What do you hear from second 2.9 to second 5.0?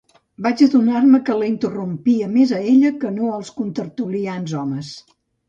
que no als contertulians homes.